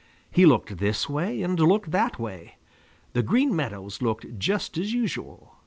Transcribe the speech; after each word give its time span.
He 0.31 0.47
looked 0.47 0.79
this 0.79 1.07
way 1.07 1.43
and 1.43 1.59
looked 1.59 1.91
that 1.91 2.17
way. 2.17 2.57
The 3.13 3.21
Green 3.21 3.55
Meadows 3.55 4.01
looked 4.01 4.39
just 4.39 4.75
as 4.75 4.93
usual. 4.93 5.57